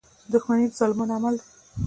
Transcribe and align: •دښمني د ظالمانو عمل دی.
•دښمني 0.31 0.65
د 0.69 0.73
ظالمانو 0.79 1.15
عمل 1.17 1.33
دی. 1.39 1.47